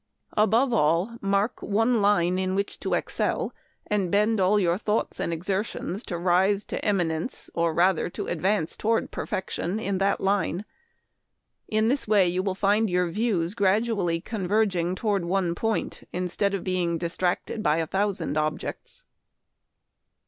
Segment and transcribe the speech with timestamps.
[0.35, 3.53] Above all, mark one line in which to excel,
[3.85, 8.41] and bend all your thoughts and exertions to rise to eminence, or rather to ad
[8.41, 10.65] vance toward perfection, in that line.
[11.67, 14.95] In this way you will find your views gradually con Memoir of Washington Irving.
[15.29, 19.03] 175 verging toward one point instead of being dis tracted by a thousand objects."